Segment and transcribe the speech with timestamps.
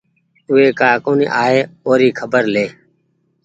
[0.49, 1.57] اوي ڪآ ڪونيٚ آئي
[1.89, 2.65] اور خبر لي